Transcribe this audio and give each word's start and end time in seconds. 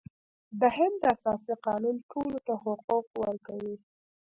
د 0.59 0.61
هند 0.77 0.99
اساسي 1.13 1.53
قانون 1.65 1.95
ټولو 2.11 2.37
ته 2.45 2.53
حقوق 2.63 3.07
ورکوي. 3.23 3.75